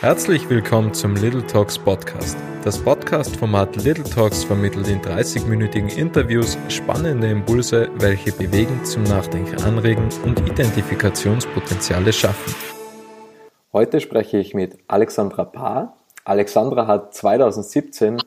[0.00, 2.38] Herzlich willkommen zum Little Talks Podcast.
[2.62, 10.08] Das Podcast-Format Little Talks vermittelt in 30-minütigen Interviews spannende Impulse, welche bewegen, zum Nachdenken anregen
[10.24, 12.54] und Identifikationspotenziale schaffen.
[13.72, 15.96] Heute spreche ich mit Alexandra Paar.
[16.22, 18.18] Alexandra hat 2017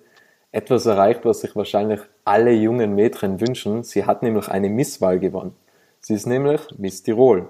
[0.51, 3.83] etwas erreicht, was sich wahrscheinlich alle jungen Mädchen wünschen.
[3.83, 5.55] Sie hat nämlich eine Misswahl gewonnen.
[6.01, 7.47] Sie ist nämlich Miss Tirol.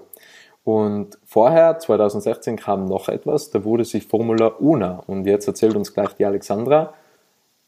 [0.64, 5.02] Und vorher, 2016, kam noch etwas, da wurde sie Formula Una.
[5.06, 6.94] Und jetzt erzählt uns gleich die Alexandra,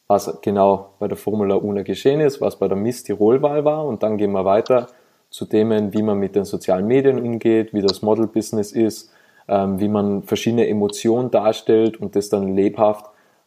[0.07, 3.85] was genau bei der Formula Una geschehen ist, was bei der Miss Tirol-Wahl war.
[3.85, 4.89] Und dann gehen wir weiter
[5.31, 9.13] zu Themen, wie man mit den sozialen Medien umgeht, wie das Model-Business ist,
[9.49, 13.07] ähm, wie man verschiedene Emotionen darstellt und das dann lebhaft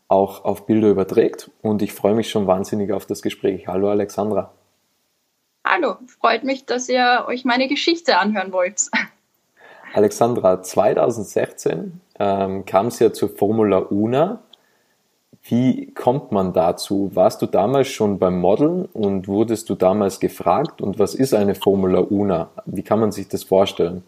[0.10, 1.50] auch auf Bilder überträgt.
[1.62, 3.68] Und ich freue mich schon wahnsinnig auf das Gespräch.
[3.68, 4.52] Hallo Alexandra.
[5.66, 8.90] Hallo, freut mich, dass ihr euch meine Geschichte anhören wollt.
[9.94, 14.42] Alexandra, 2016 ähm, kam es ja zur Formula Una.
[15.44, 17.12] Wie kommt man dazu?
[17.14, 20.82] Warst du damals schon beim Modeln und wurdest du damals gefragt?
[20.82, 22.50] Und was ist eine Formula Una?
[22.66, 24.04] Wie kann man sich das vorstellen?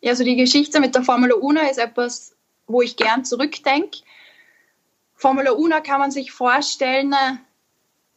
[0.00, 2.34] Ja, also die Geschichte mit der Formula Una ist etwas,
[2.66, 3.98] wo ich gern zurückdenke.
[5.14, 7.36] Formula Una kann man sich vorstellen, äh,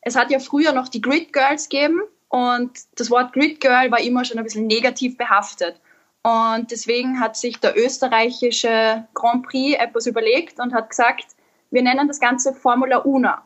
[0.01, 3.99] es hat ja früher noch die Grid Girls gegeben und das Wort Grid Girl war
[3.99, 5.79] immer schon ein bisschen negativ behaftet.
[6.25, 11.27] Und deswegen hat sich der österreichische Grand Prix etwas überlegt und hat gesagt,
[11.69, 13.43] wir nennen das Ganze Formula Una.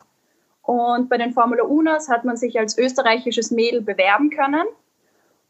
[0.61, 4.65] Und bei den Formula Unas hat man sich als österreichisches Mädel bewerben können.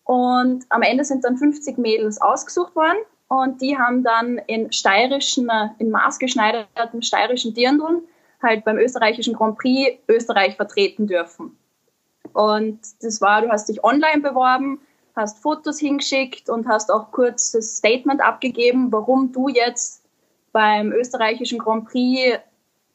[0.05, 2.97] Und am Ende sind dann 50 Mädels ausgesucht worden.
[3.27, 8.01] Und die haben dann in steirischen, in maßgeschneiderten steirischen Dirndln
[8.41, 11.55] halt beim österreichischen Grand Prix Österreich vertreten dürfen.
[12.33, 14.81] Und das war, du hast dich online beworben,
[15.19, 20.03] hast Fotos hingeschickt und hast auch kurz das Statement abgegeben, warum du jetzt
[20.51, 22.39] beim österreichischen Grand Prix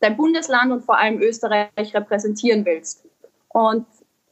[0.00, 3.05] dein Bundesland und vor allem Österreich repräsentieren willst.
[3.48, 3.86] Und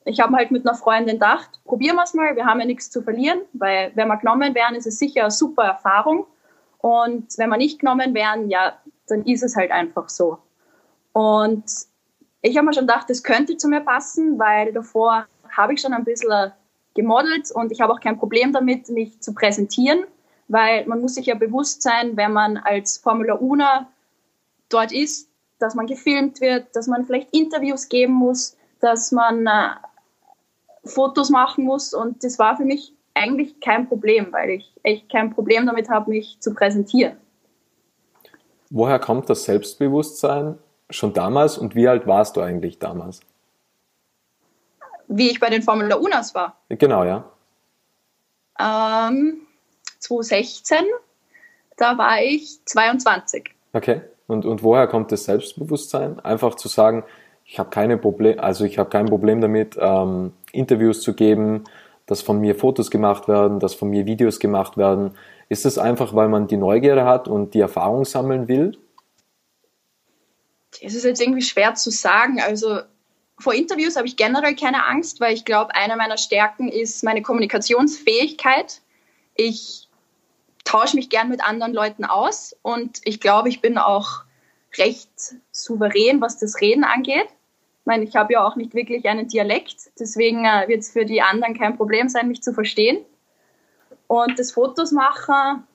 [0.04, 2.90] ich habe halt mit einer Freundin gedacht, probieren wir es mal, wir haben ja nichts
[2.90, 6.26] zu verlieren, weil wenn wir genommen werden, ist es sicher eine super Erfahrung.
[6.78, 8.76] Und wenn wir nicht genommen werden, ja,
[9.06, 10.38] dann ist es halt einfach so.
[11.12, 11.64] Und
[12.40, 15.26] ich habe mir schon gedacht, das könnte zu mir passen, weil davor
[15.56, 16.52] habe ich schon ein bisschen
[16.94, 20.04] gemodelt und ich habe auch kein Problem damit, mich zu präsentieren,
[20.48, 23.88] weil man muss sich ja bewusst sein, wenn man als Formula Una
[24.68, 29.70] dort ist, dass man gefilmt wird, dass man vielleicht Interviews geben muss, dass man äh,
[30.84, 35.32] Fotos machen muss und das war für mich eigentlich kein Problem, weil ich echt kein
[35.32, 37.16] Problem damit habe, mich zu präsentieren.
[38.70, 40.58] Woher kommt das Selbstbewusstsein
[40.90, 43.20] schon damals und wie alt warst du eigentlich damals?
[45.16, 46.56] Wie ich bei den Formula Unas war.
[46.68, 47.24] Genau, ja.
[48.58, 49.42] Ähm,
[49.98, 50.78] 2016,
[51.76, 53.54] da war ich 22.
[53.72, 54.02] Okay.
[54.26, 56.20] Und, und woher kommt das Selbstbewusstsein?
[56.20, 57.04] Einfach zu sagen,
[57.44, 61.64] ich habe keine Problem, also ich habe kein Problem damit, ähm, Interviews zu geben,
[62.06, 65.12] dass von mir Fotos gemacht werden, dass von mir Videos gemacht werden.
[65.48, 68.78] Ist es einfach, weil man die Neugierde hat und die Erfahrung sammeln will?
[70.82, 72.40] Das ist jetzt irgendwie schwer zu sagen.
[72.40, 72.80] Also
[73.42, 77.22] vor Interviews habe ich generell keine Angst, weil ich glaube, eine meiner Stärken ist meine
[77.22, 78.80] Kommunikationsfähigkeit.
[79.34, 79.88] Ich
[80.64, 84.22] tausche mich gern mit anderen Leuten aus und ich glaube, ich bin auch
[84.78, 85.10] recht
[85.50, 87.26] souverän, was das Reden angeht.
[87.26, 91.04] Ich meine, ich habe ja auch nicht wirklich einen Dialekt, deswegen äh, wird es für
[91.04, 93.04] die anderen kein Problem sein, mich zu verstehen.
[94.06, 95.66] Und das Fotos machen,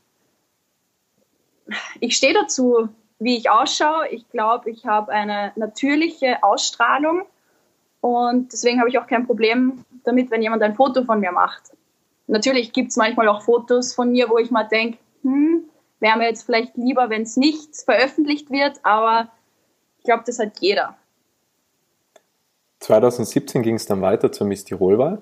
[2.00, 2.88] ich stehe dazu,
[3.20, 4.08] wie ich ausschaue.
[4.10, 7.26] Ich glaube, ich habe eine natürliche Ausstrahlung
[8.02, 11.72] und deswegen habe ich auch kein Problem damit, wenn jemand ein Foto von mir macht.
[12.28, 15.64] Natürlich gibt es manchmal auch Fotos von mir, wo ich mal denke, hm,
[16.00, 19.30] wäre mir jetzt vielleicht lieber, wenn es nicht veröffentlicht wird, aber
[19.98, 20.98] ich glaube, das hat jeder.
[22.80, 25.22] 2017 ging es dann weiter zur Miss Tirol-Wahl.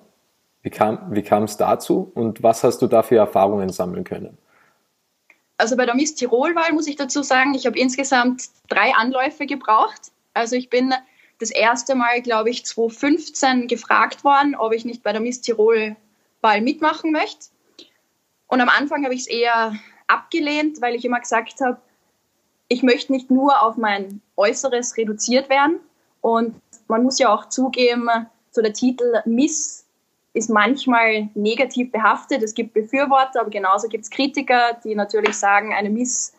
[0.61, 4.37] Wie kam wie es dazu und was hast du da für Erfahrungen sammeln können?
[5.57, 10.11] Also bei der Miss Tirol-Wahl muss ich dazu sagen, ich habe insgesamt drei Anläufe gebraucht.
[10.33, 10.93] Also ich bin
[11.39, 15.95] das erste Mal, glaube ich, 2015 gefragt worden, ob ich nicht bei der Miss Tirol
[16.41, 17.47] Wahl mitmachen möchte.
[18.47, 19.73] Und am Anfang habe ich es eher
[20.07, 21.81] abgelehnt, weil ich immer gesagt habe,
[22.67, 25.79] ich möchte nicht nur auf mein Äußeres reduziert werden.
[26.21, 28.09] Und man muss ja auch zugeben,
[28.51, 29.85] so der Titel Miss
[30.33, 32.43] ist manchmal negativ behaftet.
[32.43, 36.33] Es gibt Befürworter, aber genauso gibt es Kritiker, die natürlich sagen, eine Miss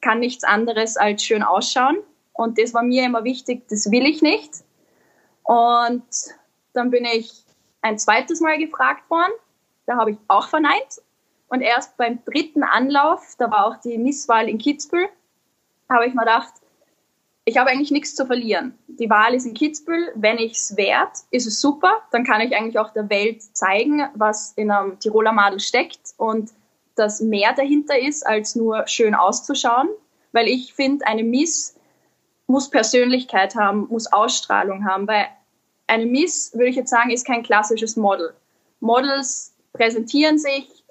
[0.00, 1.98] kann nichts anderes als schön ausschauen.
[2.38, 4.62] Und das war mir immer wichtig, das will ich nicht.
[5.42, 6.04] Und
[6.72, 7.32] dann bin ich
[7.82, 9.32] ein zweites Mal gefragt worden.
[9.86, 11.02] Da habe ich auch verneint.
[11.48, 15.08] Und erst beim dritten Anlauf, da war auch die Misswahl in Kitzbühel,
[15.88, 16.52] habe ich mir gedacht,
[17.44, 18.78] ich habe eigentlich nichts zu verlieren.
[18.86, 20.12] Die Wahl ist in Kitzbühel.
[20.14, 22.02] Wenn ich es wert, ist es super.
[22.12, 26.52] Dann kann ich eigentlich auch der Welt zeigen, was in einem Tiroler Madel steckt und
[26.94, 29.88] dass mehr dahinter ist, als nur schön auszuschauen.
[30.30, 31.77] Weil ich finde, eine Miss
[32.48, 35.06] muss Persönlichkeit haben, muss Ausstrahlung haben.
[35.06, 35.26] Weil
[35.86, 38.34] eine Miss, würde ich jetzt sagen, ist kein klassisches Model.
[38.80, 40.84] Models präsentieren sich,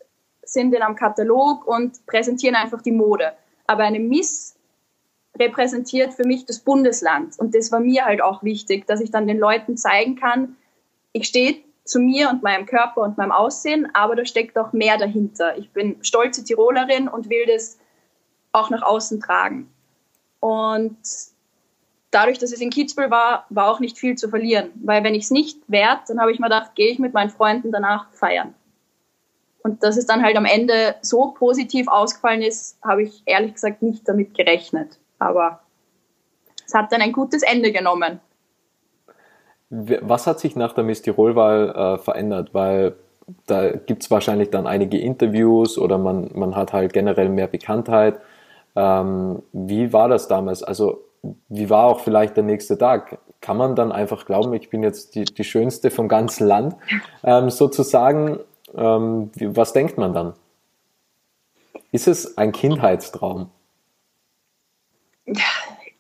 [0.44, 3.34] sind in einem Katalog und präsentieren einfach die Mode.
[3.66, 4.56] Aber eine Miss
[5.38, 7.38] repräsentiert für mich das Bundesland.
[7.38, 10.56] Und das war mir halt auch wichtig, dass ich dann den Leuten zeigen kann,
[11.12, 14.98] ich stehe zu mir und meinem Körper und meinem Aussehen, aber da steckt auch mehr
[14.98, 15.58] dahinter.
[15.58, 17.80] Ich bin stolze Tirolerin und will das
[18.52, 19.70] auch nach außen tragen.
[20.40, 20.98] Und
[22.18, 24.72] dadurch, dass es in Kitzbühel war, war auch nicht viel zu verlieren.
[24.84, 27.30] Weil wenn ich es nicht wert, dann habe ich mir gedacht, gehe ich mit meinen
[27.30, 28.56] Freunden danach feiern.
[29.62, 33.84] Und dass es dann halt am Ende so positiv ausgefallen ist, habe ich ehrlich gesagt
[33.84, 34.98] nicht damit gerechnet.
[35.20, 35.62] Aber
[36.66, 38.20] es hat dann ein gutes Ende genommen.
[39.70, 42.54] Was hat sich nach der Miss Tirol-Wahl äh, verändert?
[42.54, 42.96] Weil
[43.46, 48.20] da gibt es wahrscheinlich dann einige Interviews oder man, man hat halt generell mehr Bekanntheit.
[48.76, 50.64] Ähm, wie war das damals?
[50.64, 51.07] Also
[51.50, 53.20] wie war auch vielleicht der nächste Tag?
[53.42, 56.76] Kann man dann einfach glauben, ich bin jetzt die, die Schönste vom ganzen Land,
[57.24, 58.40] ähm, sozusagen?
[58.76, 60.34] Ähm, was denkt man dann?
[61.92, 63.50] Ist es ein Kindheitstraum?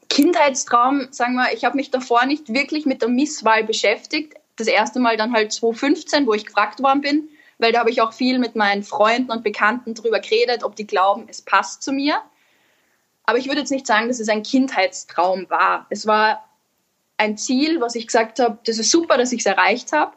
[0.10, 4.34] Kindheitstraum, sagen wir, ich habe mich davor nicht wirklich mit der Misswahl beschäftigt.
[4.56, 7.30] Das erste Mal dann halt 2015, wo ich gefragt worden bin,
[7.60, 10.88] weil da habe ich auch viel mit meinen Freunden und Bekannten darüber geredet, ob die
[10.88, 12.18] glauben, es passt zu mir.
[13.28, 15.86] Aber ich würde jetzt nicht sagen, dass es ein Kindheitstraum war.
[15.90, 16.46] Es war
[17.18, 20.14] ein Ziel, was ich gesagt habe, das ist super, dass ich es erreicht habe.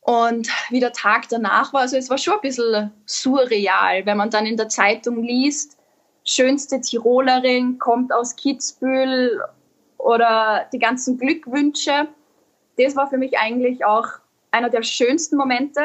[0.00, 4.30] Und wie der Tag danach war, also es war schon ein bisschen surreal, wenn man
[4.30, 5.78] dann in der Zeitung liest,
[6.24, 9.40] schönste Tirolerin kommt aus Kitzbühel
[9.96, 12.08] oder die ganzen Glückwünsche.
[12.78, 14.08] Das war für mich eigentlich auch
[14.50, 15.82] einer der schönsten Momente.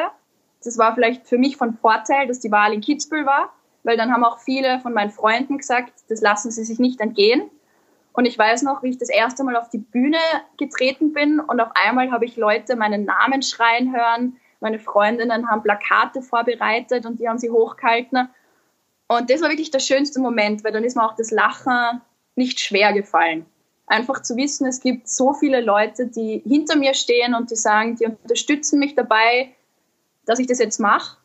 [0.64, 4.12] Das war vielleicht für mich von Vorteil, dass die Wahl in Kitzbühel war, weil dann
[4.12, 7.50] haben auch viele von meinen Freunden gesagt, das lassen sie sich nicht entgehen.
[8.12, 10.18] Und ich weiß noch, wie ich das erste Mal auf die Bühne
[10.58, 14.36] getreten bin und auf einmal habe ich Leute meinen Namen schreien hören.
[14.60, 18.28] Meine Freundinnen haben Plakate vorbereitet und die haben sie hochgehalten.
[19.06, 22.00] Und das war wirklich der schönste Moment, weil dann ist mir auch das Lachen
[22.36, 23.46] nicht schwer gefallen.
[23.86, 27.96] Einfach zu wissen, es gibt so viele Leute, die hinter mir stehen und die sagen,
[27.96, 29.52] die unterstützen mich dabei,
[30.26, 31.16] dass ich das jetzt mache.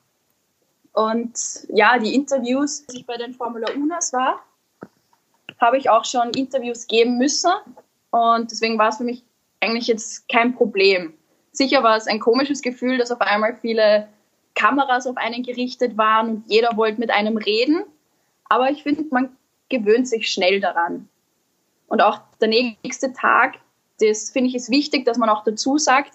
[0.96, 4.42] Und ja, die Interviews, als ich bei den Formula Unas war,
[5.60, 7.52] habe ich auch schon Interviews geben müssen.
[8.12, 9.24] Und deswegen war es für mich
[9.60, 11.14] eigentlich jetzt kein Problem.
[11.52, 14.08] Sicher war es ein komisches Gefühl, dass auf einmal viele
[14.54, 17.84] Kameras auf einen gerichtet waren und jeder wollte mit einem reden.
[18.48, 19.36] Aber ich finde, man
[19.68, 21.10] gewöhnt sich schnell daran.
[21.88, 23.56] Und auch der nächste Tag,
[24.00, 26.14] das finde ich ist wichtig, dass man auch dazu sagt,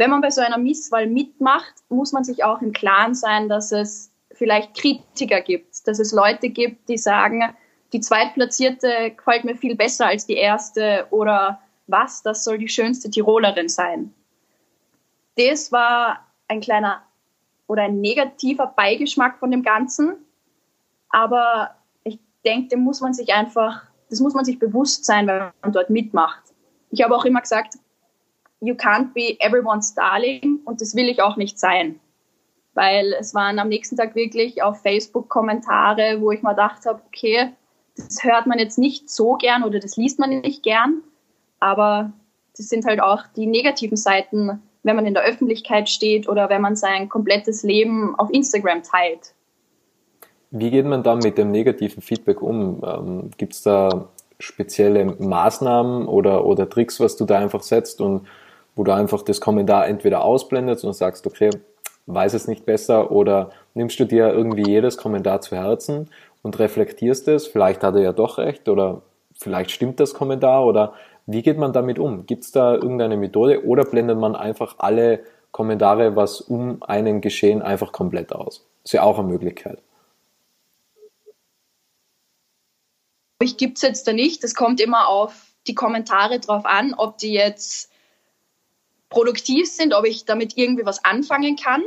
[0.00, 3.70] wenn man bei so einer Misswahl mitmacht, muss man sich auch im Klaren sein, dass
[3.70, 7.54] es vielleicht Kritiker gibt, dass es Leute gibt, die sagen,
[7.92, 13.10] die Zweitplatzierte gefällt mir viel besser als die erste oder was, das soll die schönste
[13.10, 14.14] Tirolerin sein.
[15.36, 17.02] Das war ein kleiner
[17.66, 20.16] oder ein negativer Beigeschmack von dem Ganzen.
[21.10, 25.50] Aber ich denke, dem muss man sich einfach, das muss man sich bewusst sein, wenn
[25.60, 26.42] man dort mitmacht.
[26.90, 27.74] Ich habe auch immer gesagt,
[28.60, 31.98] you can't be everyone's darling und das will ich auch nicht sein.
[32.74, 37.02] Weil es waren am nächsten Tag wirklich auf Facebook Kommentare, wo ich mir gedacht habe,
[37.06, 37.52] okay,
[37.96, 41.02] das hört man jetzt nicht so gern oder das liest man nicht gern,
[41.58, 42.12] aber
[42.56, 46.60] das sind halt auch die negativen Seiten wenn man in der Öffentlichkeit steht oder wenn
[46.60, 49.34] man sein komplettes Leben auf Instagram teilt.
[50.50, 52.82] Wie geht man dann mit dem negativen Feedback um?
[52.84, 58.26] Ähm, Gibt es da spezielle Maßnahmen oder, oder Tricks, was du da einfach setzt und
[58.80, 61.50] wo du einfach das Kommentar entweder ausblendest und sagst, okay,
[62.06, 66.08] weiß es nicht besser oder nimmst du dir irgendwie jedes Kommentar zu Herzen
[66.40, 69.02] und reflektierst es, vielleicht hat er ja doch recht oder
[69.34, 70.94] vielleicht stimmt das Kommentar oder
[71.26, 72.24] wie geht man damit um?
[72.24, 77.60] Gibt es da irgendeine Methode oder blendet man einfach alle Kommentare, was um einen geschehen,
[77.60, 78.66] einfach komplett aus?
[78.82, 79.82] ist ja auch eine Möglichkeit.
[83.42, 84.42] Ich gibt es jetzt da nicht.
[84.42, 87.89] Es kommt immer auf die Kommentare drauf an, ob die jetzt
[89.10, 91.82] produktiv sind, ob ich damit irgendwie was anfangen kann.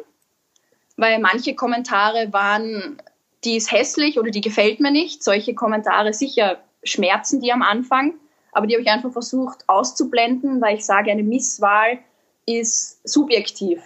[0.95, 3.01] Weil manche Kommentare waren,
[3.43, 5.23] die ist hässlich oder die gefällt mir nicht.
[5.23, 8.13] Solche Kommentare sicher schmerzen die am Anfang.
[8.51, 11.97] Aber die habe ich einfach versucht auszublenden, weil ich sage, eine Misswahl
[12.45, 13.81] ist subjektiv.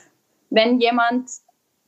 [0.49, 1.29] Wenn jemand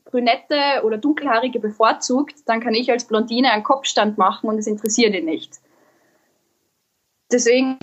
[0.05, 5.13] Brünette oder Dunkelhaarige bevorzugt, dann kann ich als Blondine einen Kopfstand machen und es interessiert
[5.13, 5.59] ihn nicht.
[7.31, 7.77] Deswegen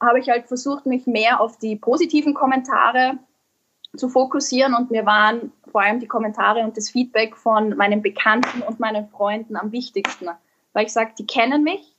[0.00, 3.18] habe ich halt versucht, mich mehr auf die positiven Kommentare
[3.96, 8.62] zu fokussieren und mir waren vor allem die Kommentare und das Feedback von meinen Bekannten
[8.62, 10.28] und meinen Freunden am wichtigsten,
[10.72, 11.94] weil ich sage, die kennen mich,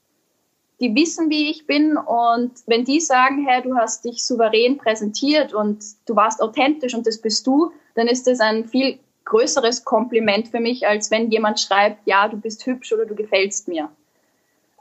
[0.79, 5.53] die wissen, wie ich bin und wenn die sagen, hey, du hast dich souverän präsentiert
[5.53, 10.47] und du warst authentisch und das bist du, dann ist das ein viel größeres Kompliment
[10.47, 13.89] für mich, als wenn jemand schreibt, ja, du bist hübsch oder du gefällst mir.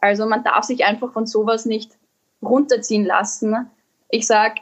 [0.01, 1.99] Also man darf sich einfach von sowas nicht
[2.43, 3.71] runterziehen lassen.
[4.09, 4.59] Ich sag,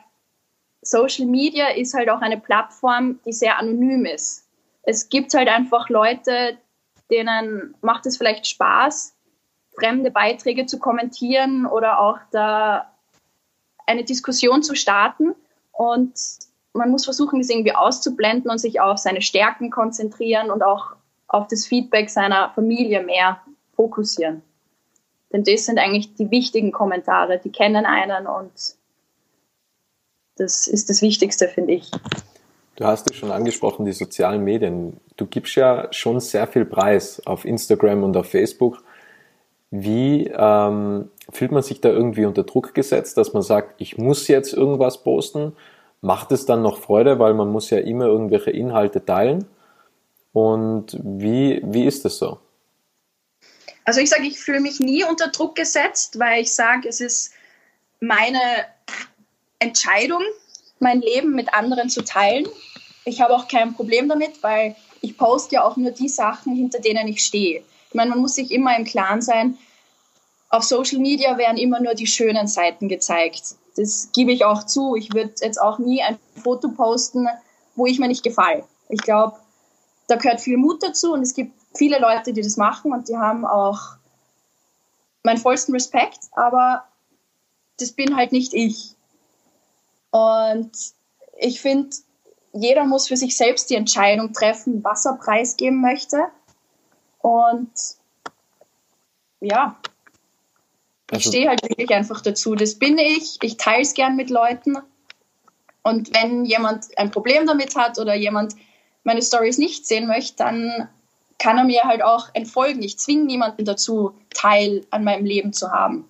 [0.83, 4.47] Social Media ist halt auch eine Plattform, die sehr anonym ist.
[4.83, 6.59] Es gibt halt einfach Leute,
[7.11, 9.14] denen macht es vielleicht Spaß,
[9.78, 12.92] fremde Beiträge zu kommentieren oder auch da
[13.87, 15.35] eine Diskussion zu starten.
[15.73, 16.18] Und
[16.73, 20.92] man muss versuchen, das irgendwie auszublenden und sich auf seine Stärken konzentrieren und auch
[21.28, 23.40] auf das Feedback seiner Familie mehr
[23.75, 24.42] fokussieren.
[25.37, 28.52] Denn das sind eigentlich die wichtigen Kommentare, die kennen einen und
[30.37, 31.90] das ist das Wichtigste, finde ich.
[32.76, 34.99] Du hast es schon angesprochen, die sozialen Medien.
[35.16, 38.83] Du gibst ja schon sehr viel Preis auf Instagram und auf Facebook.
[39.71, 44.28] Wie ähm, fühlt man sich da irgendwie unter Druck gesetzt, dass man sagt, ich muss
[44.28, 45.52] jetzt irgendwas posten?
[46.00, 49.45] Macht es dann noch Freude, weil man muss ja immer irgendwelche Inhalte teilen?
[50.33, 52.38] Und wie, wie ist das so?
[53.87, 57.33] Also ich sage, ich fühle mich nie unter Druck gesetzt, weil ich sage, es ist
[58.00, 58.40] meine
[59.61, 60.23] Entscheidung,
[60.81, 62.47] mein Leben mit anderen zu teilen.
[63.05, 66.81] Ich habe auch kein Problem damit, weil ich poste ja auch nur die Sachen, hinter
[66.81, 67.62] denen ich stehe.
[67.88, 69.57] Ich meine, man muss sich immer im Klaren sein,
[70.49, 73.55] auf Social Media werden immer nur die schönen Seiten gezeigt.
[73.76, 74.97] Das gebe ich auch zu.
[74.97, 77.28] Ich würde jetzt auch nie ein Foto posten,
[77.75, 78.64] wo ich mir nicht gefalle.
[78.88, 79.37] Ich glaube,
[80.09, 83.16] da gehört viel Mut dazu und es gibt viele Leute, die das machen und die
[83.16, 83.97] haben auch
[85.23, 86.85] meinen vollsten Respekt, aber
[87.78, 88.95] das bin halt nicht ich.
[90.11, 90.73] Und
[91.38, 91.95] ich finde,
[92.52, 96.26] jeder muss für sich selbst die Entscheidung treffen, was er preisgeben möchte.
[97.18, 97.71] Und
[99.40, 99.76] ja,
[101.11, 102.54] ich also, stehe halt wirklich einfach dazu.
[102.54, 103.37] Das bin ich.
[103.42, 104.78] Ich teile es gern mit Leuten.
[105.83, 108.54] Und wenn jemand ein Problem damit hat oder jemand
[109.04, 110.88] meine Stories nicht sehen möchte, dann
[111.38, 112.83] kann er mir halt auch entfolgen.
[112.83, 116.07] Ich zwinge niemanden dazu, Teil an meinem Leben zu haben.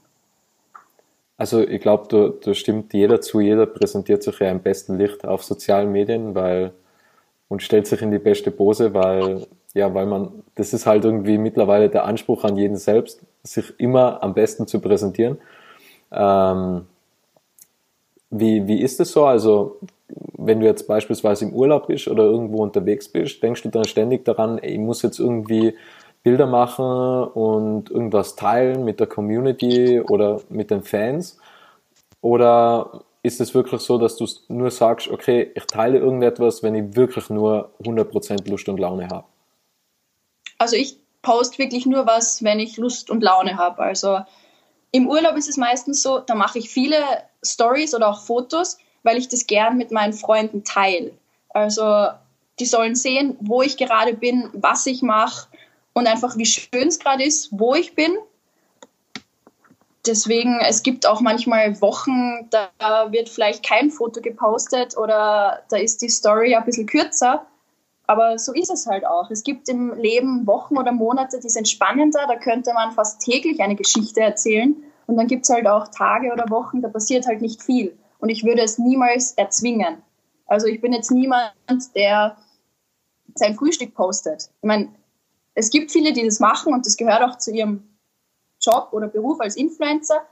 [1.39, 5.45] Also ich glaube, da, stimmt jeder zu, jeder präsentiert sich ja im besten Licht auf
[5.45, 6.73] sozialen Medien, weil
[7.49, 11.37] und stellt sich in die beste Pose, weil ja, weil man, das ist halt irgendwie
[11.37, 15.37] mittlerweile der Anspruch an jeden selbst, sich immer am besten zu präsentieren.
[16.11, 16.87] Ähm,
[18.31, 19.25] wie, wie ist es so?
[19.25, 19.79] Also,
[20.37, 24.25] wenn du jetzt beispielsweise im Urlaub bist oder irgendwo unterwegs bist, denkst du dann ständig
[24.25, 25.75] daran, ey, ich muss jetzt irgendwie
[26.23, 31.39] Bilder machen und irgendwas teilen mit der Community oder mit den Fans?
[32.21, 36.97] Oder ist es wirklich so, dass du nur sagst, okay, ich teile irgendetwas, wenn ich
[36.97, 39.25] wirklich nur 100% Lust und Laune habe?
[40.59, 43.83] Also ich poste wirklich nur was, wenn ich Lust und Laune habe.
[43.83, 44.21] Also
[44.93, 46.99] im Urlaub ist es meistens so, da mache ich viele
[47.45, 51.13] Stories oder auch Fotos, weil ich das gern mit meinen Freunden teile.
[51.51, 52.09] Also
[52.59, 55.49] die sollen sehen, wo ich gerade bin, was ich mache
[55.93, 58.17] und einfach wie schön es gerade ist, wo ich bin.
[60.07, 62.71] Deswegen, es gibt auch manchmal Wochen, da
[63.11, 67.45] wird vielleicht kein Foto gepostet oder da ist die Story ein bisschen kürzer.
[68.07, 69.31] Aber so ist es halt auch.
[69.31, 73.61] Es gibt im Leben Wochen oder Monate, die sind spannender, da könnte man fast täglich
[73.61, 74.77] eine Geschichte erzählen.
[75.07, 77.97] Und dann gibt es halt auch Tage oder Wochen, da passiert halt nicht viel.
[78.19, 80.03] Und ich würde es niemals erzwingen.
[80.47, 81.53] Also ich bin jetzt niemand,
[81.95, 82.37] der
[83.35, 84.51] sein Frühstück postet.
[84.61, 84.89] Ich meine,
[85.55, 87.97] es gibt viele, die das machen und das gehört auch zu ihrem
[88.61, 90.23] Job oder Beruf als Influencer.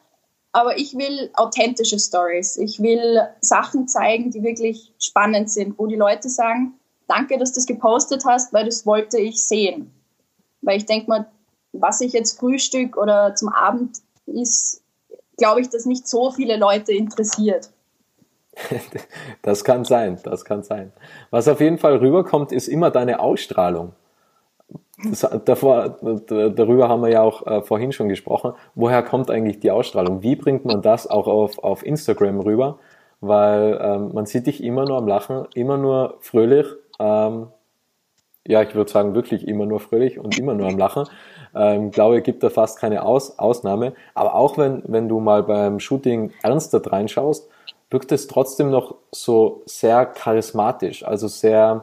[0.53, 2.57] Aber ich will authentische Stories.
[2.57, 7.57] Ich will Sachen zeigen, die wirklich spannend sind, wo die Leute sagen, danke, dass du
[7.57, 9.93] das gepostet hast, weil das wollte ich sehen.
[10.63, 11.27] Weil ich denke mal,
[11.73, 14.83] was ich jetzt Frühstück oder zum Abend ist,
[15.37, 17.71] glaube ich, dass nicht so viele Leute interessiert.
[19.43, 20.93] Das kann sein, das kann sein.
[21.31, 23.93] Was auf jeden Fall rüberkommt, ist immer deine Ausstrahlung.
[25.03, 28.53] Das, davor, darüber haben wir ja auch äh, vorhin schon gesprochen.
[28.75, 30.23] Woher kommt eigentlich die Ausstrahlung?
[30.23, 32.79] Wie bringt man das auch auf, auf Instagram rüber?
[33.21, 36.67] Weil ähm, man sieht dich immer nur am Lachen, immer nur fröhlich.
[36.99, 37.49] Ähm,
[38.47, 41.09] ja, ich würde sagen, wirklich immer nur fröhlich und immer nur am Lachen.
[41.55, 43.95] Ähm, glaube, gibt da fast keine Aus Ausnahme.
[44.15, 47.49] Aber auch wenn, wenn du mal beim Shooting ernster reinschaust,
[47.91, 51.83] wirkt es trotzdem noch so sehr charismatisch, also sehr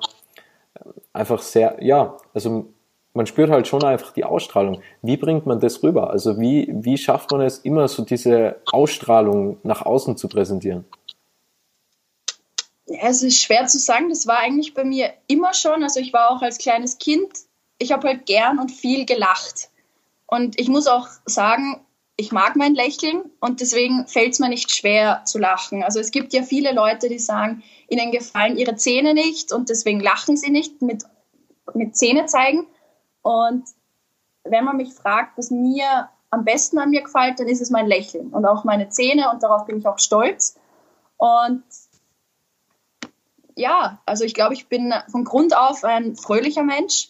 [1.13, 2.67] einfach sehr, ja, also
[3.13, 4.81] man spürt halt schon einfach die Ausstrahlung.
[5.01, 6.09] Wie bringt man das rüber?
[6.09, 10.85] Also wie, wie schafft man es immer so diese Ausstrahlung nach außen zu präsentieren?
[12.91, 14.09] Ja, es ist schwer zu sagen.
[14.09, 15.83] Das war eigentlich bei mir immer schon.
[15.83, 17.29] Also ich war auch als kleines Kind,
[17.77, 19.69] ich habe halt gern und viel gelacht.
[20.27, 21.81] Und ich muss auch sagen,
[22.17, 25.83] ich mag mein Lächeln und deswegen fällt es mir nicht schwer zu lachen.
[25.83, 29.99] Also es gibt ja viele Leute, die sagen, ihnen gefallen ihre Zähne nicht und deswegen
[29.99, 31.03] lachen sie nicht mit,
[31.73, 32.67] mit Zähne zeigen.
[33.21, 33.63] Und
[34.43, 37.87] wenn man mich fragt, was mir am besten an mir gefällt, dann ist es mein
[37.87, 40.57] Lächeln und auch meine Zähne und darauf bin ich auch stolz.
[41.17, 41.63] Und
[43.55, 47.09] ja, also ich glaube, ich bin von Grund auf ein fröhlicher Mensch.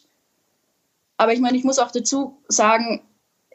[1.17, 3.01] Aber ich meine, ich muss auch dazu sagen,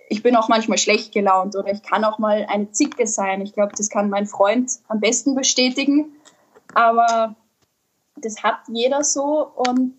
[0.08, 3.40] ich bin auch manchmal schlecht gelaunt oder ich kann auch mal eine Zicke sein.
[3.40, 6.12] Ich glaube, das kann mein Freund am besten bestätigen.
[6.74, 7.34] Aber
[8.16, 9.96] das hat jeder so und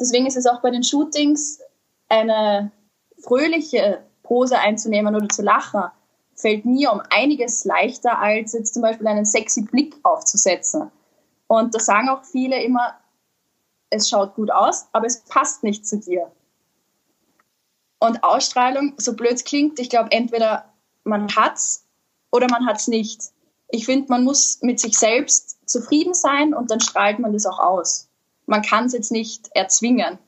[0.00, 1.60] deswegen ist es auch bei den Shootings
[2.08, 2.70] eine
[3.18, 5.84] fröhliche Pose einzunehmen oder zu lachen,
[6.34, 10.90] fällt mir um einiges leichter, als jetzt zum Beispiel einen sexy Blick aufzusetzen.
[11.58, 12.94] Und da sagen auch viele immer,
[13.90, 16.30] es schaut gut aus, aber es passt nicht zu dir.
[17.98, 20.66] Und Ausstrahlung, so blöd es klingt, ich glaube, entweder
[21.04, 21.86] man hat's
[22.30, 23.22] oder man hat's nicht.
[23.68, 27.58] Ich finde, man muss mit sich selbst zufrieden sein und dann strahlt man das auch
[27.58, 28.08] aus.
[28.46, 30.18] Man kann es jetzt nicht erzwingen.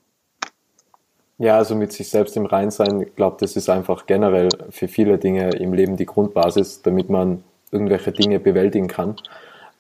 [1.38, 4.88] Ja, also mit sich selbst im Rein sein, ich glaube, das ist einfach generell für
[4.88, 9.16] viele Dinge im Leben die Grundbasis, damit man irgendwelche Dinge bewältigen kann.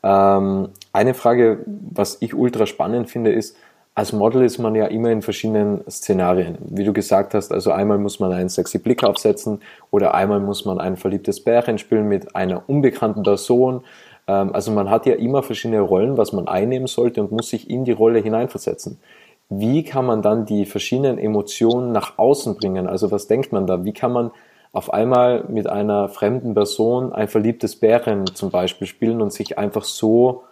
[0.06, 3.56] Ähm, eine Frage, was ich ultra spannend finde, ist,
[3.96, 6.58] als Model ist man ja immer in verschiedenen Szenarien.
[6.60, 10.64] Wie du gesagt hast, also einmal muss man einen sexy Blick aufsetzen oder einmal muss
[10.64, 13.82] man ein verliebtes Bärchen spielen mit einer unbekannten Person.
[14.28, 17.68] Ähm, also man hat ja immer verschiedene Rollen, was man einnehmen sollte und muss sich
[17.68, 19.00] in die Rolle hineinversetzen
[19.48, 22.88] wie kann man dann die verschiedenen Emotionen nach außen bringen?
[22.88, 23.84] Also was denkt man da?
[23.84, 24.30] Wie kann man
[24.76, 29.84] auf einmal mit einer fremden Person ein verliebtes Bären zum Beispiel spielen und sich einfach
[29.84, 30.44] so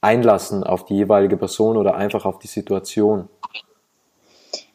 [0.00, 3.28] einlassen auf die jeweilige Person oder einfach auf die Situation?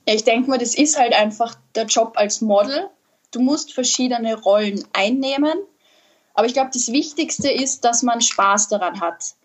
[0.05, 2.89] Ich denke mal, das ist halt einfach der Job als Model.
[3.31, 5.53] Du musst verschiedene Rollen einnehmen.
[6.33, 9.35] Aber ich glaube, das Wichtigste ist, dass man Spaß daran hat.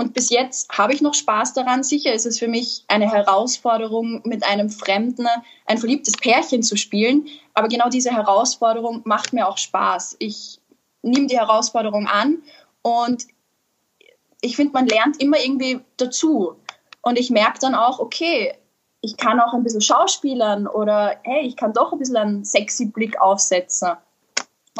[0.00, 1.82] Und bis jetzt habe ich noch Spaß daran.
[1.82, 5.26] Sicher ist es für mich eine Herausforderung, mit einem Fremden
[5.66, 7.28] ein verliebtes Pärchen zu spielen.
[7.52, 10.16] Aber genau diese Herausforderung macht mir auch Spaß.
[10.18, 10.58] Ich
[11.02, 12.38] nehme die Herausforderung an
[12.80, 13.26] und
[14.40, 16.56] ich finde, man lernt immer irgendwie dazu.
[17.02, 18.54] Und ich merke dann auch, okay,
[19.02, 22.86] ich kann auch ein bisschen schauspielern oder hey, ich kann doch ein bisschen einen sexy
[22.86, 23.90] Blick aufsetzen.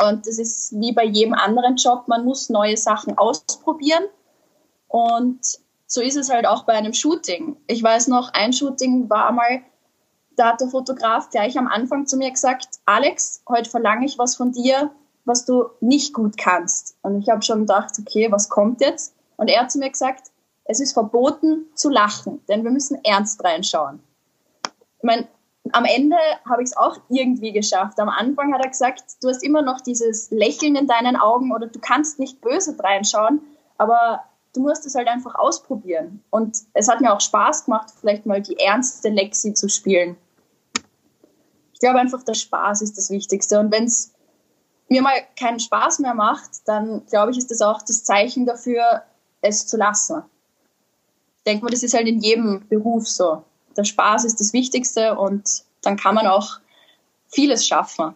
[0.02, 4.04] Und das ist wie bei jedem anderen Job, man muss neue Sachen ausprobieren
[4.90, 5.40] und
[5.86, 7.56] so ist es halt auch bei einem Shooting.
[7.68, 9.62] Ich weiß noch, ein Shooting war mal,
[10.36, 14.34] da hat der Fotograf gleich am Anfang zu mir gesagt, Alex, heute verlange ich was
[14.34, 14.90] von dir,
[15.24, 16.96] was du nicht gut kannst.
[17.02, 19.14] Und ich habe schon gedacht, okay, was kommt jetzt?
[19.36, 20.32] Und er hat zu mir gesagt,
[20.64, 24.00] es ist verboten zu lachen, denn wir müssen ernst reinschauen.
[24.64, 25.28] Ich meine,
[25.70, 26.16] am Ende
[26.48, 28.00] habe ich es auch irgendwie geschafft.
[28.00, 31.68] Am Anfang hat er gesagt, du hast immer noch dieses Lächeln in deinen Augen oder
[31.68, 33.40] du kannst nicht böse reinschauen,
[33.78, 34.24] aber
[34.54, 36.22] du musst es halt einfach ausprobieren.
[36.30, 40.16] Und es hat mir auch Spaß gemacht, vielleicht mal die ernste Lexi zu spielen.
[41.72, 43.58] Ich glaube einfach, der Spaß ist das Wichtigste.
[43.58, 44.12] Und wenn es
[44.88, 49.02] mir mal keinen Spaß mehr macht, dann glaube ich, ist das auch das Zeichen dafür,
[49.40, 50.22] es zu lassen.
[51.38, 53.44] Ich denke mal, das ist halt in jedem Beruf so.
[53.76, 56.58] Der Spaß ist das Wichtigste und dann kann man auch
[57.28, 58.14] vieles schaffen.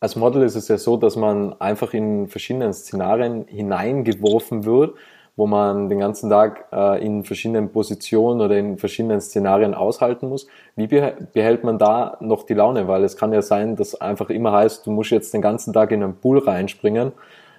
[0.00, 4.96] Als Model ist es ja so, dass man einfach in verschiedenen Szenarien hineingeworfen wird
[5.40, 10.46] wo man den ganzen Tag äh, in verschiedenen Positionen oder in verschiedenen Szenarien aushalten muss.
[10.76, 12.88] Wie behält man da noch die Laune?
[12.88, 15.92] Weil es kann ja sein, dass einfach immer heißt, du musst jetzt den ganzen Tag
[15.92, 17.12] in einen Pool reinspringen.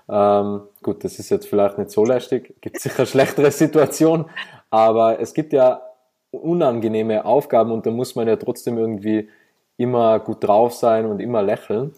[0.08, 4.28] Ähm, gut, das ist jetzt vielleicht nicht so lästig, gibt sicher schlechtere Situationen,
[4.70, 5.82] aber es gibt ja
[6.30, 9.28] unangenehme Aufgaben und da muss man ja trotzdem irgendwie
[9.78, 11.96] immer gut drauf sein und immer lächeln.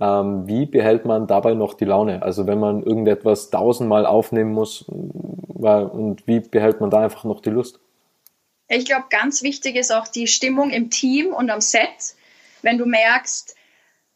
[0.00, 2.22] Ähm, wie behält man dabei noch die Laune?
[2.22, 7.40] Also wenn man irgendetwas tausendmal aufnehmen muss, weil, und wie behält man da einfach noch
[7.40, 7.80] die Lust?
[8.68, 12.16] Ich glaube, ganz wichtig ist auch die Stimmung im Team und am Set.
[12.62, 13.54] Wenn du merkst,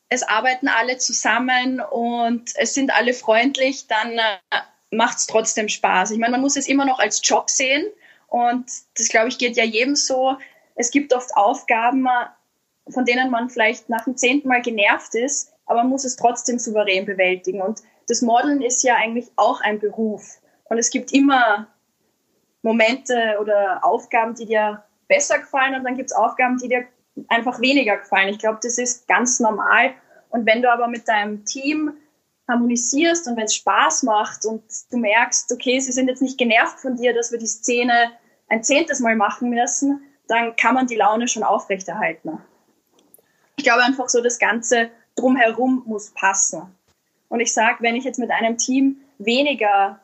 [0.08, 4.60] es arbeiten alle zusammen und es sind alle freundlich, dann äh,
[4.90, 6.10] macht es trotzdem Spaß.
[6.10, 7.86] Ich meine, man muss es immer noch als Job sehen
[8.26, 10.36] und das, glaube ich, geht ja jedem so.
[10.74, 12.06] Es gibt oft Aufgaben,
[12.88, 16.58] von denen man vielleicht nach dem zehnten Mal genervt ist, aber man muss es trotzdem
[16.58, 17.62] souverän bewältigen.
[17.62, 20.38] Und das Modeln ist ja eigentlich auch ein Beruf.
[20.64, 21.68] Und es gibt immer
[22.62, 26.84] Momente oder Aufgaben, die dir besser gefallen und dann gibt es Aufgaben, die dir
[27.28, 28.28] einfach weniger gefallen.
[28.28, 29.94] Ich glaube, das ist ganz normal.
[30.30, 31.92] Und wenn du aber mit deinem Team
[32.46, 36.80] harmonisierst und wenn es Spaß macht und du merkst, okay, sie sind jetzt nicht genervt
[36.80, 38.12] von dir, dass wir die Szene
[38.48, 42.38] ein zehntes Mal machen müssen, dann kann man die Laune schon aufrechterhalten.
[43.56, 46.62] Ich glaube einfach so, das Ganze drumherum muss passen.
[47.28, 50.00] Und ich sage, wenn ich jetzt mit einem Team weniger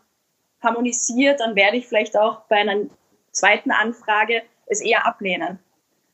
[0.62, 2.87] harmonisiert, dann werde ich vielleicht auch bei einer
[3.33, 5.59] zweiten Anfrage es eher ablehnen.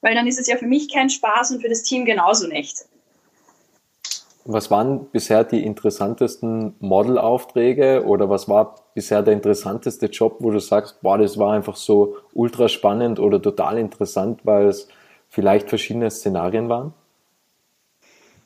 [0.00, 2.84] Weil dann ist es ja für mich kein Spaß und für das Team genauso nicht.
[4.44, 10.58] Was waren bisher die interessantesten Modelaufträge oder was war bisher der interessanteste Job, wo du
[10.58, 14.88] sagst, boah, das war einfach so ultra spannend oder total interessant, weil es
[15.28, 16.94] vielleicht verschiedene Szenarien waren?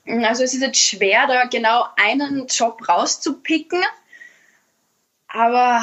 [0.06, 3.82] Also es ist jetzt schwer, da genau einen Job rauszupicken.
[5.28, 5.82] Aber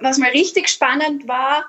[0.00, 1.64] was mal richtig spannend war,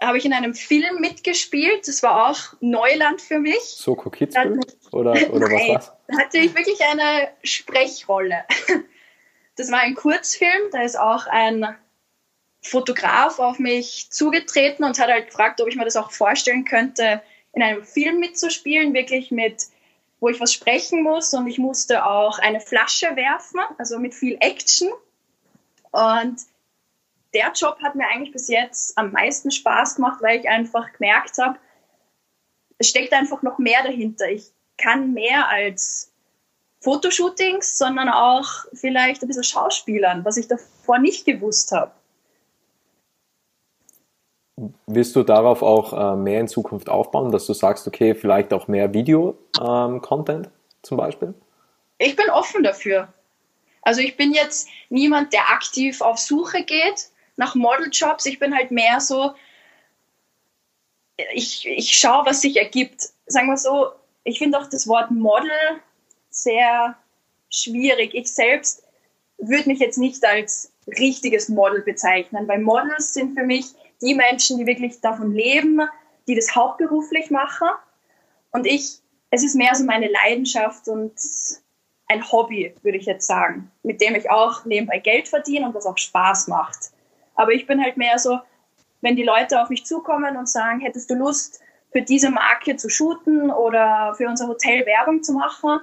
[0.00, 1.88] habe ich in einem Film mitgespielt.
[1.88, 3.60] Das war auch Neuland für mich.
[3.60, 4.60] Soko Kitzbühel?
[4.92, 5.92] Oder, oder was war's?
[6.08, 8.44] Da hatte ich wirklich eine Sprechrolle.
[9.56, 11.66] Das war ein Kurzfilm, da ist auch ein
[12.60, 17.22] Fotograf auf mich zugetreten und hat halt gefragt, ob ich mir das auch vorstellen könnte,
[17.54, 19.64] in einem Film mitzuspielen, wirklich mit,
[20.20, 24.36] wo ich was sprechen muss und ich musste auch eine Flasche werfen, also mit viel
[24.40, 24.88] Action.
[25.90, 26.40] Und
[27.34, 31.38] der Job hat mir eigentlich bis jetzt am meisten Spaß gemacht, weil ich einfach gemerkt
[31.38, 31.58] habe,
[32.78, 34.28] es steckt einfach noch mehr dahinter.
[34.28, 36.12] Ich kann mehr als
[36.80, 41.92] Fotoshootings, sondern auch vielleicht ein bisschen Schauspielern, was ich davor nicht gewusst habe.
[44.86, 48.68] Willst du darauf auch äh, mehr in Zukunft aufbauen, dass du sagst, okay, vielleicht auch
[48.68, 51.34] mehr Video-Content ähm, zum Beispiel?
[51.98, 53.08] Ich bin offen dafür.
[53.82, 58.26] Also ich bin jetzt niemand, der aktiv auf Suche geht nach Modeljobs.
[58.26, 59.32] Ich bin halt mehr so,
[61.34, 63.10] ich, ich schaue, was sich ergibt.
[63.26, 63.90] Sagen wir so,
[64.24, 65.50] ich finde auch das Wort Model
[66.30, 66.96] sehr
[67.50, 68.14] schwierig.
[68.14, 68.82] Ich selbst
[69.38, 73.66] würde mich jetzt nicht als richtiges Model bezeichnen, weil Models sind für mich
[74.02, 75.80] die Menschen, die wirklich davon leben,
[76.26, 77.68] die das hauptberuflich machen.
[78.50, 81.12] Und ich, es ist mehr so meine Leidenschaft und
[82.08, 85.86] ein Hobby, würde ich jetzt sagen, mit dem ich auch nebenbei Geld verdiene und was
[85.86, 86.90] auch Spaß macht.
[87.34, 88.38] Aber ich bin halt mehr so,
[89.00, 91.60] wenn die Leute auf mich zukommen und sagen, hättest du Lust,
[91.92, 95.80] für diese Marke zu shooten oder für unser Hotel Werbung zu machen,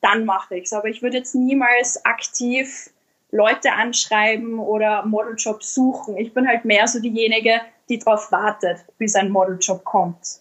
[0.00, 0.72] dann mache ich es.
[0.72, 2.90] Aber ich würde jetzt niemals aktiv
[3.30, 6.16] Leute anschreiben oder Modeljobs suchen.
[6.16, 10.40] Ich bin halt mehr so diejenige, die darauf wartet, bis ein Modeljob kommt.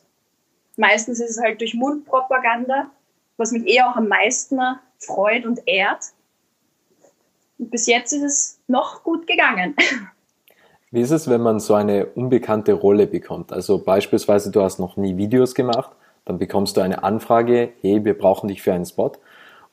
[0.78, 2.88] Meistens ist es halt durch Mundpropaganda,
[3.38, 4.60] was mich eher auch am meisten
[5.00, 6.06] freut und ehrt.
[7.58, 9.76] Und bis jetzt ist es noch gut gegangen.
[10.92, 13.52] Wie ist es, wenn man so eine unbekannte Rolle bekommt?
[13.52, 15.92] Also beispielsweise, du hast noch nie Videos gemacht,
[16.26, 19.12] dann bekommst du eine Anfrage, hey, wir brauchen dich für einen Spot.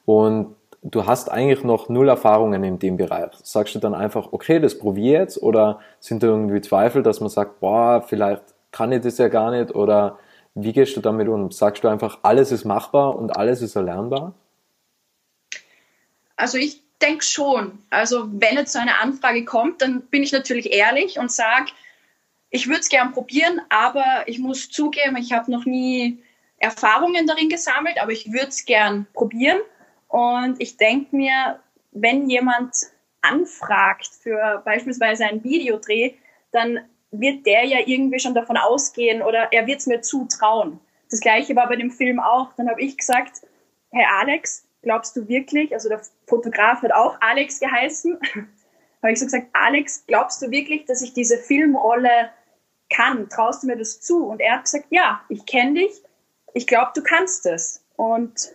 [0.04, 3.30] Und du hast eigentlich noch null Erfahrungen in dem Bereich.
[3.42, 5.40] Sagst du dann einfach, okay, das probiere jetzt?
[5.40, 8.42] Oder sind da irgendwie Zweifel, dass man sagt, boah, vielleicht
[8.72, 9.74] kann ich das ja gar nicht?
[9.74, 10.18] Oder
[10.54, 11.50] wie gehst du damit um?
[11.50, 14.34] Sagst du einfach, alles ist machbar und alles ist erlernbar?
[16.36, 17.78] Also ich denke schon.
[17.90, 21.66] Also wenn jetzt so eine Anfrage kommt, dann bin ich natürlich ehrlich und sage,
[22.50, 26.22] ich würde es gern probieren, aber ich muss zugeben, ich habe noch nie
[26.58, 29.58] Erfahrungen darin gesammelt, aber ich würde es gern probieren.
[30.12, 31.58] Und ich denke mir,
[31.92, 32.76] wenn jemand
[33.22, 36.12] anfragt für beispielsweise einen Videodreh,
[36.50, 36.80] dann
[37.12, 40.80] wird der ja irgendwie schon davon ausgehen oder er wird es mir zutrauen.
[41.10, 42.52] Das gleiche war bei dem Film auch.
[42.58, 43.40] Dann habe ich gesagt,
[43.90, 48.18] Herr Alex, glaubst du wirklich, also der Fotograf hat auch Alex geheißen,
[49.02, 52.28] habe ich so gesagt, Alex, glaubst du wirklich, dass ich diese Filmrolle
[52.90, 53.30] kann?
[53.30, 54.26] Traust du mir das zu?
[54.26, 56.02] Und er hat gesagt, ja, ich kenne dich,
[56.52, 57.82] ich glaube, du kannst es.
[57.96, 58.52] Und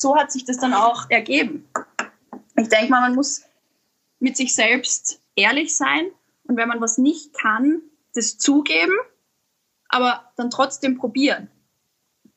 [0.00, 1.68] so hat sich das dann auch ergeben.
[2.56, 3.42] Ich denke mal, man muss
[4.18, 6.06] mit sich selbst ehrlich sein
[6.44, 7.82] und wenn man was nicht kann,
[8.14, 8.96] das zugeben,
[9.88, 11.50] aber dann trotzdem probieren.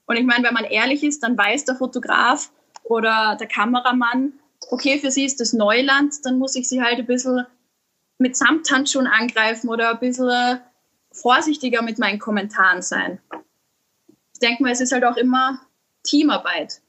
[0.05, 2.51] Und ich meine, wenn man ehrlich ist, dann weiß der Fotograf,
[2.83, 4.33] oder der Kameramann,
[4.69, 7.45] okay, für sie ist das Neuland, dann muss ich sie halt ein bisschen
[8.17, 10.59] mit Samthandschuhen angreifen oder ein bisschen
[11.11, 13.19] vorsichtiger mit meinen Kommentaren sein.
[14.33, 15.61] Ich denke mal, es ist halt auch immer
[16.03, 16.81] Teamarbeit.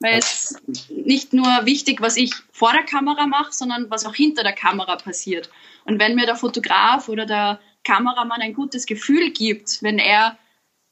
[0.00, 0.56] Weil es
[0.88, 4.96] nicht nur wichtig, was ich vor der Kamera mache, sondern was auch hinter der Kamera
[4.96, 5.50] passiert.
[5.84, 10.36] Und wenn mir der Fotograf oder der Kameramann ein gutes Gefühl gibt, wenn er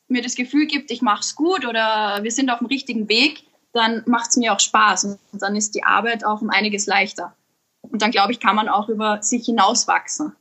[0.08, 3.44] mir das Gefühl gibt, ich mache es gut oder wir sind auf dem richtigen Weg,
[3.72, 7.34] dann macht es mir auch Spaß und dann ist die Arbeit auch um einiges leichter.
[7.82, 10.32] Und dann glaube ich, kann man auch über sich hinauswachsen.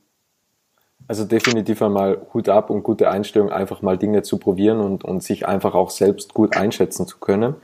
[1.08, 5.22] Also definitiv einmal Hut ab und gute Einstellung, einfach mal Dinge zu probieren und, und
[5.22, 7.54] sich einfach auch selbst gut einschätzen zu können.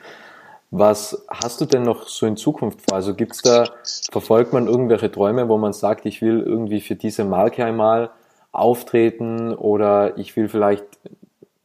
[0.74, 2.96] Was hast du denn noch so in Zukunft vor?
[2.96, 3.68] Also gibt's da,
[4.10, 8.10] verfolgt man irgendwelche Träume, wo man sagt, ich will irgendwie für diese Marke einmal
[8.52, 10.84] auftreten oder ich will vielleicht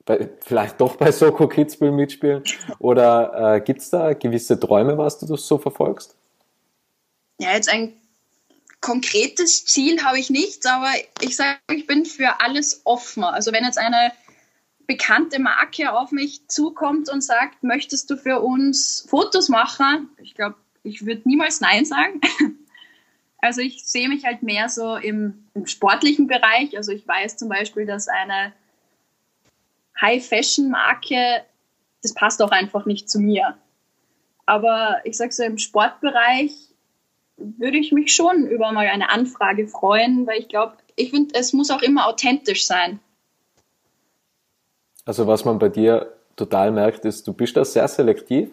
[0.06, 2.44] bei, vielleicht doch bei Soko Kitzbühel mitspielen?
[2.80, 6.14] Oder äh, gibt's da gewisse Träume, was du so verfolgst?
[7.40, 7.94] Ja, jetzt ein
[8.82, 10.92] konkretes Ziel habe ich nicht, aber
[11.22, 13.24] ich sage, ich bin für alles offen.
[13.24, 14.12] Also wenn jetzt eine
[14.88, 20.10] bekannte Marke auf mich zukommt und sagt, möchtest du für uns Fotos machen?
[20.22, 22.22] Ich glaube, ich würde niemals Nein sagen.
[23.40, 26.76] Also ich sehe mich halt mehr so im, im, sportlichen Bereich.
[26.76, 28.52] Also ich weiß zum Beispiel, dass eine
[30.02, 31.46] High-Fashion-Marke,
[32.02, 33.56] das passt auch einfach nicht zu mir.
[34.48, 36.52] Aber ich sage so, im Sportbereich
[37.38, 41.54] würde ich mich schon über mal eine Anfrage freuen, weil ich glaube, ich finde, es
[41.54, 43.00] muss auch immer authentisch sein.
[45.08, 48.52] Also was man bei dir total merkt, ist, du bist da sehr selektiv.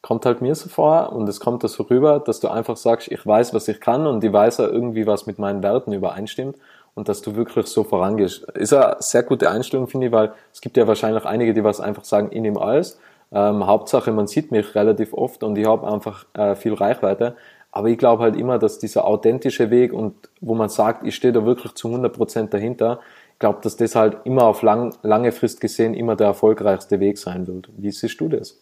[0.00, 3.12] Kommt halt mir so vor und es kommt da so rüber, dass du einfach sagst,
[3.12, 6.56] ich weiß, was ich kann und ich weiß auch irgendwie, was mit meinen Werten übereinstimmt
[6.94, 8.44] und dass du wirklich so vorangehst.
[8.54, 11.78] Ist eine sehr gute Einstellung, finde ich, weil es gibt ja wahrscheinlich einige, die was
[11.78, 12.98] einfach sagen, ich nehme alles.
[13.30, 17.36] Ähm, Hauptsache, man sieht mich relativ oft und ich habe einfach äh, viel Reichweite.
[17.70, 21.34] Aber ich glaube halt immer, dass dieser authentische Weg und wo man sagt, ich stehe
[21.34, 23.00] da wirklich zu 100% dahinter,
[23.40, 27.48] glaube, dass das halt immer auf lang, lange Frist gesehen immer der erfolgreichste Weg sein
[27.48, 27.68] wird.
[27.76, 28.56] Wie siehst du das?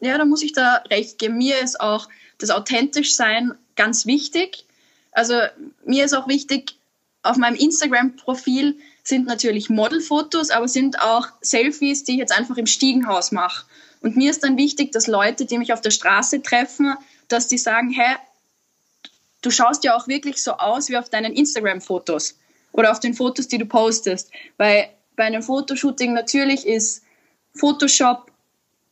[0.00, 1.36] Ja, da muss ich da recht geben.
[1.36, 4.64] Mir ist auch das authentisch sein ganz wichtig.
[5.12, 5.34] Also
[5.84, 6.76] mir ist auch wichtig,
[7.22, 12.66] auf meinem Instagram-Profil sind natürlich Modelfotos, aber sind auch Selfies, die ich jetzt einfach im
[12.66, 13.66] Stiegenhaus mache.
[14.00, 16.94] Und mir ist dann wichtig, dass Leute, die mich auf der Straße treffen,
[17.28, 18.16] dass die sagen, hä,
[19.42, 22.36] du schaust ja auch wirklich so aus wie auf deinen Instagram-Fotos
[22.72, 24.30] oder auf den Fotos, die du postest.
[24.56, 27.04] Weil bei einem Fotoshooting natürlich ist
[27.54, 28.30] Photoshop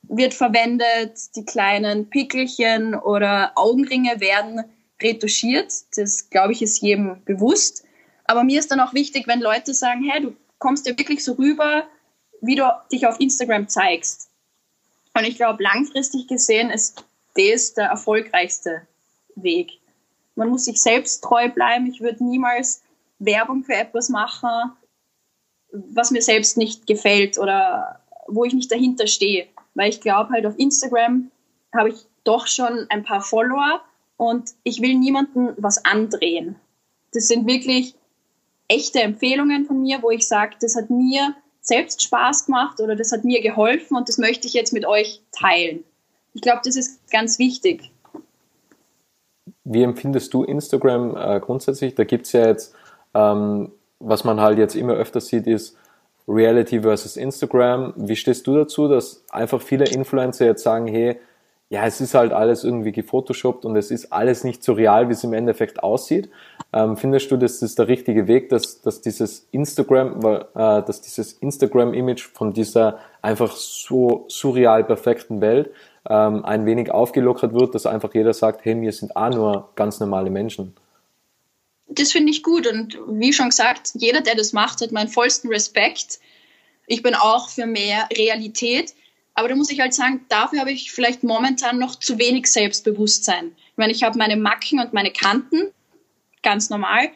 [0.02, 4.64] wird verwendet, die kleinen Pickelchen oder Augenringe werden
[5.00, 5.72] retuschiert.
[5.96, 7.84] Das, glaube ich, ist jedem bewusst.
[8.24, 11.34] Aber mir ist dann auch wichtig, wenn Leute sagen, hey, du kommst ja wirklich so
[11.34, 11.86] rüber,
[12.40, 14.30] wie du dich auf Instagram zeigst.
[15.14, 18.86] Und ich glaube, langfristig gesehen ist das der erfolgreichste
[19.36, 19.78] Weg.
[20.34, 21.86] Man muss sich selbst treu bleiben.
[21.86, 22.82] Ich würde niemals
[23.20, 24.72] Werbung für etwas machen,
[25.72, 29.46] was mir selbst nicht gefällt oder wo ich nicht dahinter stehe.
[29.74, 31.30] Weil ich glaube halt auf Instagram
[31.72, 33.80] habe ich doch schon ein paar Follower
[34.16, 36.56] und ich will niemandem was andrehen.
[37.12, 37.94] Das sind wirklich
[38.68, 43.12] echte Empfehlungen von mir, wo ich sage, das hat mir selbst Spaß gemacht oder das
[43.12, 45.84] hat mir geholfen und das möchte ich jetzt mit euch teilen.
[46.34, 47.90] Ich glaube, das ist ganz wichtig.
[49.64, 51.94] Wie empfindest du Instagram äh, grundsätzlich?
[51.94, 52.74] Da gibt es ja jetzt,
[53.14, 55.76] ähm, was man halt jetzt immer öfter sieht, ist
[56.26, 57.92] Reality versus Instagram.
[57.96, 61.18] Wie stehst du dazu, dass einfach viele Influencer jetzt sagen, hey,
[61.70, 65.12] ja, es ist halt alles irgendwie gefotoshoppt und es ist alles nicht so real, wie
[65.12, 66.28] es im Endeffekt aussieht.
[66.72, 71.32] Ähm, findest du, dass das der richtige Weg, dass, dass dieses Instagram, äh, dass dieses
[71.34, 75.70] Instagram-Image von dieser einfach so surreal perfekten Welt
[76.08, 80.00] ähm, ein wenig aufgelockert wird, dass einfach jeder sagt, hey, wir sind auch nur ganz
[80.00, 80.74] normale Menschen?
[81.90, 85.50] Das finde ich gut und wie schon gesagt, jeder, der das macht, hat meinen vollsten
[85.50, 86.20] Respekt.
[86.86, 88.94] Ich bin auch für mehr Realität
[89.40, 93.56] aber da muss ich halt sagen, dafür habe ich vielleicht momentan noch zu wenig Selbstbewusstsein.
[93.70, 95.72] Ich meine, ich habe meine Macken und meine Kanten,
[96.42, 97.08] ganz normal,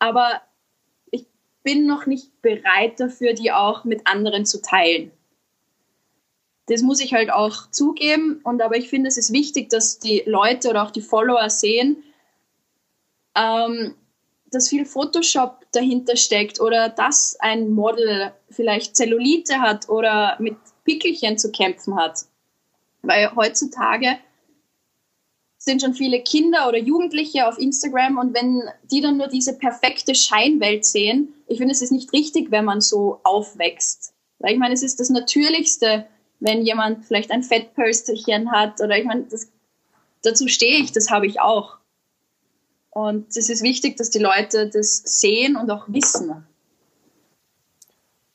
[0.00, 0.42] aber
[1.12, 1.24] ich
[1.62, 5.12] bin noch nicht bereit dafür, die auch mit anderen zu teilen.
[6.66, 8.40] Das muss ich halt auch zugeben.
[8.42, 12.02] Und aber ich finde, es ist wichtig, dass die Leute oder auch die Follower sehen,
[13.36, 13.94] ähm,
[14.50, 21.38] dass viel Photoshop dahinter steckt oder dass ein Model vielleicht Zellulite hat oder mit Pickelchen
[21.38, 22.20] zu kämpfen hat.
[23.02, 24.18] Weil heutzutage
[25.58, 30.14] sind schon viele Kinder oder Jugendliche auf Instagram und wenn die dann nur diese perfekte
[30.14, 34.14] Scheinwelt sehen, ich finde, es ist nicht richtig, wenn man so aufwächst.
[34.38, 36.06] Weil ich meine, es ist das Natürlichste,
[36.40, 39.50] wenn jemand vielleicht ein Fettpölsterchen hat oder ich meine, das,
[40.22, 41.77] dazu stehe ich, das habe ich auch.
[42.90, 46.46] Und es ist wichtig, dass die Leute das sehen und auch wissen.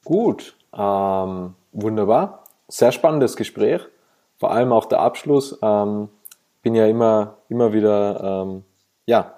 [0.04, 3.82] Gut, ähm, wunderbar sehr spannendes Gespräch,
[4.38, 5.58] vor allem auch der Abschluss.
[5.62, 6.10] Ähm,
[6.64, 8.64] bin ja immer, immer wieder, ähm,
[9.06, 9.36] ja,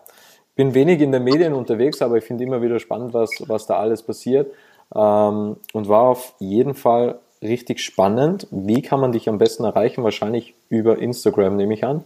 [0.56, 3.78] bin wenig in den Medien unterwegs, aber ich finde immer wieder spannend, was, was da
[3.78, 4.54] alles passiert.
[4.96, 8.48] Ähm, und war auf jeden Fall richtig spannend.
[8.52, 10.04] Wie kann man dich am besten erreichen?
[10.04, 12.04] Wahrscheinlich über Instagram, nehme ich an.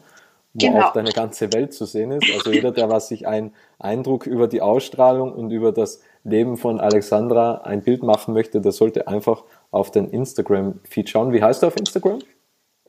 [0.53, 0.87] Wo genau.
[0.87, 2.25] auch deine ganze Welt zu sehen ist.
[2.33, 6.79] Also jeder, der was sich einen Eindruck über die Ausstrahlung und über das Leben von
[6.79, 11.33] Alexandra ein Bild machen möchte, der sollte einfach auf den Instagram-Feed schauen.
[11.33, 12.19] Wie heißt du auf Instagram?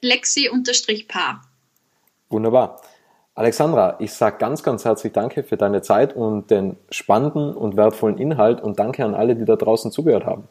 [0.03, 1.43] Lexi-Paar.
[2.31, 2.81] Wunderbar.
[3.35, 8.19] Alexandra, ich sage ganz, ganz herzlich Danke für deine Zeit und den spannenden und wertvollen
[8.19, 10.45] Inhalt und danke an alle, die da draußen zugehört haben.